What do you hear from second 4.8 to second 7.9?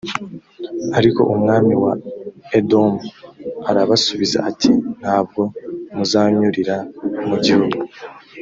«nta bwo muzanyurira mu gihugu.